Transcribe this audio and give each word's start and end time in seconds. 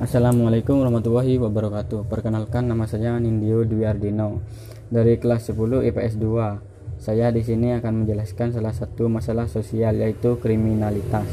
Assalamualaikum 0.00 0.80
warahmatullahi 0.80 1.36
wabarakatuh. 1.36 2.08
Perkenalkan 2.08 2.64
nama 2.64 2.88
saya 2.88 3.20
Nindyo 3.20 3.68
Dwi 3.68 3.84
Ardino 3.84 4.40
Dari 4.88 5.20
kelas 5.20 5.52
10 5.52 5.60
IPS 5.92 6.16
2 6.16 6.96
Saya 6.96 7.28
di 7.28 7.44
sini 7.44 7.76
akan 7.76 8.08
menjelaskan 8.08 8.56
salah 8.56 8.72
satu 8.72 9.12
masalah 9.12 9.44
sosial 9.44 10.00
yaitu 10.00 10.40
kriminalitas. 10.40 11.28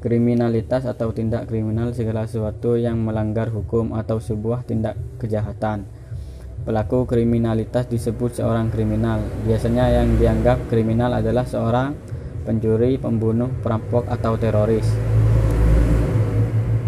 Kriminalitas 0.00 0.88
atau 0.88 1.12
tindak 1.12 1.52
kriminal 1.52 1.92
segala 1.92 2.24
sesuatu 2.24 2.80
yang 2.80 2.96
melanggar 3.04 3.52
hukum 3.52 3.92
atau 3.92 4.16
sebuah 4.16 4.64
tindak 4.64 4.96
kejahatan. 5.20 5.84
Pelaku 6.64 7.04
kriminalitas 7.04 7.92
disebut 7.92 8.40
seorang 8.40 8.72
kriminal. 8.72 9.20
Biasanya 9.44 10.00
yang 10.00 10.16
dianggap 10.16 10.64
kriminal 10.72 11.12
adalah 11.12 11.44
seorang 11.44 11.92
pencuri, 12.48 12.96
pembunuh, 12.96 13.52
perampok, 13.60 14.08
atau 14.08 14.40
teroris 14.40 15.11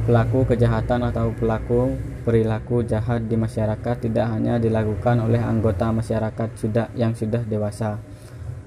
Pelaku 0.04 0.44
kejahatan 0.44 1.00
atau 1.08 1.32
pelaku 1.32 1.96
perilaku 2.28 2.84
jahat 2.84 3.24
di 3.24 3.40
masyarakat 3.40 4.04
tidak 4.04 4.28
hanya 4.28 4.60
dilakukan 4.60 5.16
oleh 5.16 5.40
anggota 5.40 5.88
masyarakat 5.96 6.60
sudah 6.60 6.92
yang 6.92 7.16
sudah 7.16 7.40
dewasa, 7.40 7.96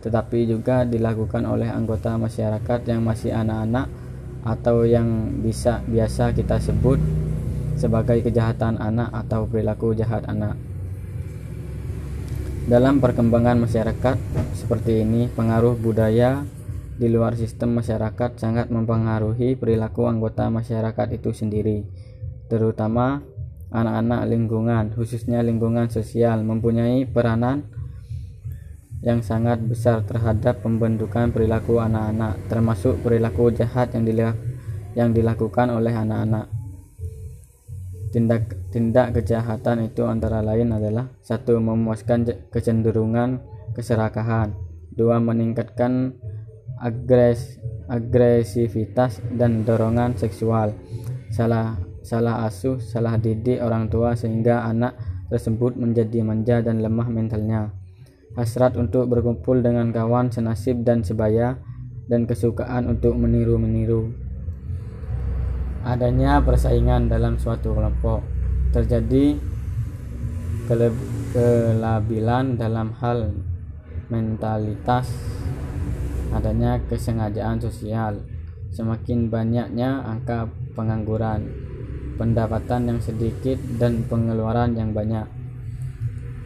tetapi 0.02 0.50
juga 0.50 0.82
dilakukan 0.82 1.46
oleh 1.46 1.70
anggota 1.70 2.18
masyarakat 2.18 2.90
yang 2.90 3.05
masih 3.05 3.38
anak-anak 3.38 3.86
atau 4.50 4.82
yang 4.82 5.30
bisa 5.46 5.86
biasa 5.86 6.34
kita 6.34 6.58
sebut 6.58 6.98
sebagai 7.77 8.18
kejahatan 8.26 8.82
anak 8.82 9.13
atau 9.13 9.46
perilaku 9.46 9.94
jahat 9.94 10.26
anak. 10.26 10.58
Dalam 12.66 12.98
perkembangan 12.98 13.62
masyarakat 13.62 14.18
seperti 14.58 15.05
ini, 15.05 15.30
pengaruh 15.30 15.77
budaya 15.77 16.49
di 16.98 17.08
luar 17.14 17.38
sistem 17.38 17.78
masyarakat 17.78 18.42
sangat 18.42 18.74
mempengaruhi 18.74 19.54
perilaku 19.54 20.10
anggota 20.10 20.50
masyarakat 20.50 21.08
itu 21.14 21.30
sendiri, 21.30 21.86
terutama 22.50 23.22
anak-anak 23.70 24.26
lingkungan, 24.26 24.98
khususnya 24.98 25.46
lingkungan 25.46 25.94
sosial, 25.94 26.41
mempunyai 26.41 27.05
peranan 27.05 27.70
yang 29.05 29.21
sangat 29.21 29.62
besar 29.62 30.02
terhadap 30.10 30.66
pembentukan 30.66 31.30
perilaku 31.30 31.77
anak-anak, 31.77 32.41
termasuk 32.49 32.98
perilaku 33.05 33.54
jahat 33.54 33.93
yang, 33.93 34.34
yang 34.98 35.10
dilakukan 35.14 35.70
oleh 35.70 35.93
anak-anak. 35.93 36.49
Tindak, 38.10 38.71
tindak 38.74 39.14
kejahatan 39.14 39.91
itu 39.91 40.08
antara 40.08 40.41
lain 40.41 40.74
adalah 40.74 41.12
satu 41.21 41.60
memuaskan 41.62 42.49
kecenderungan 42.49 43.43
keserakahan, 43.77 44.58
dua 44.96 45.21
meningkatkan 45.21 46.18
agres, 46.78 47.58
agresivitas 47.90 49.22
dan 49.34 49.66
dorongan 49.66 50.18
seksual. 50.18 50.74
Salah 51.34 51.78
salah 52.08 52.48
asuh 52.48 52.80
salah 52.80 53.20
didik 53.20 53.60
orang 53.60 53.92
tua 53.92 54.16
sehingga 54.16 54.64
anak 54.64 54.96
tersebut 55.28 55.76
menjadi 55.76 56.24
manja 56.24 56.64
dan 56.64 56.80
lemah 56.80 57.12
mentalnya. 57.12 57.76
Hasrat 58.38 58.78
untuk 58.78 59.10
berkumpul 59.10 59.60
dengan 59.66 59.92
kawan 59.92 60.32
senasib 60.32 60.86
dan 60.86 61.04
sebaya 61.04 61.58
dan 62.08 62.24
kesukaan 62.30 62.88
untuk 62.88 63.18
meniru-meniru. 63.18 64.14
Adanya 65.84 66.40
persaingan 66.44 67.09
dalam 67.12 67.36
suatu 67.42 67.74
kelompok. 67.74 68.24
Terjadi 68.72 69.40
kelabilan 70.68 72.59
dalam 72.59 72.92
hal 73.00 73.31
mentalitas 74.12 75.37
adanya 76.31 76.80
kesengajaan 76.88 77.59
sosial, 77.62 78.24
semakin 78.72 79.31
banyaknya 79.31 80.03
angka 80.03 80.52
pengangguran, 80.75 81.47
pendapatan 82.20 82.92
yang 82.96 83.00
sedikit, 83.00 83.58
dan 83.80 84.03
pengeluaran 84.06 84.75
yang 84.75 84.92
banyak. 84.92 85.25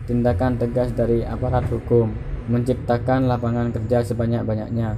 Tindakan 0.05 0.57
tegas 0.59 0.91
dari 0.93 1.23
aparat 1.23 1.65
hukum 1.71 2.11
menciptakan 2.49 3.29
lapangan 3.29 3.71
kerja 3.71 4.03
sebanyak-banyaknya. 4.03 4.97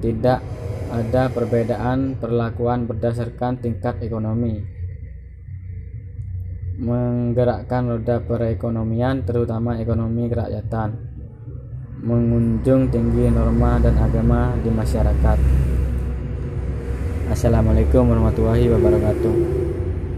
Tidak 0.00 0.40
ada 0.90 1.22
perbedaan 1.30 2.18
perlakuan 2.18 2.90
berdasarkan 2.90 3.62
tingkat 3.62 4.02
ekonomi. 4.02 4.58
Menggerakkan 6.80 7.92
roda 7.92 8.24
perekonomian, 8.24 9.22
terutama 9.28 9.76
ekonomi 9.76 10.32
kerakyatan 10.32 11.09
mengunjung 12.00 12.88
tinggi 12.88 13.28
norma 13.28 13.76
dan 13.76 14.00
agama 14.00 14.56
di 14.64 14.72
masyarakat. 14.72 15.38
Assalamualaikum 17.28 18.08
warahmatullahi 18.08 18.72
wabarakatuh. 18.72 19.69